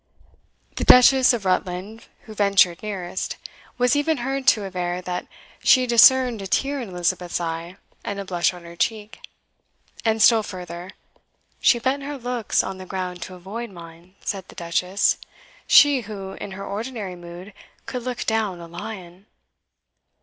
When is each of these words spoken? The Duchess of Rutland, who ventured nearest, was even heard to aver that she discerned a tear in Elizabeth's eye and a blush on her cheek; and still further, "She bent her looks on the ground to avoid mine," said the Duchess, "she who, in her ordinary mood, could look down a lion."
The 0.77 0.83
Duchess 0.83 1.31
of 1.31 1.45
Rutland, 1.45 2.05
who 2.21 2.33
ventured 2.33 2.81
nearest, 2.81 3.37
was 3.77 3.95
even 3.95 4.17
heard 4.25 4.47
to 4.47 4.65
aver 4.65 4.99
that 5.01 5.27
she 5.63 5.85
discerned 5.85 6.41
a 6.41 6.47
tear 6.47 6.81
in 6.81 6.89
Elizabeth's 6.89 7.39
eye 7.39 7.77
and 8.03 8.19
a 8.19 8.25
blush 8.25 8.51
on 8.51 8.63
her 8.63 8.75
cheek; 8.75 9.19
and 10.03 10.19
still 10.19 10.41
further, 10.41 10.89
"She 11.59 11.77
bent 11.77 12.01
her 12.01 12.17
looks 12.17 12.63
on 12.63 12.79
the 12.79 12.87
ground 12.87 13.21
to 13.21 13.35
avoid 13.35 13.69
mine," 13.69 14.15
said 14.21 14.47
the 14.47 14.55
Duchess, 14.55 15.19
"she 15.67 16.01
who, 16.01 16.31
in 16.31 16.53
her 16.53 16.65
ordinary 16.65 17.15
mood, 17.15 17.53
could 17.85 18.01
look 18.01 18.25
down 18.25 18.59
a 18.59 18.67
lion." 18.67 19.27